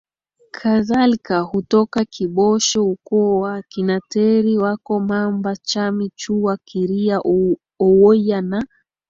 kadhalika 0.57 1.39
hutoka 1.39 2.05
KiboshoUkoo 2.05 3.39
wa 3.39 3.55
akina 3.55 3.99
Teri 4.09 4.57
wako 4.57 4.99
Mamba 4.99 5.55
Chami 5.55 6.11
Chuwa 6.15 6.57
Kiria 6.65 7.17
Owoya 7.79 8.41
na 8.41 8.67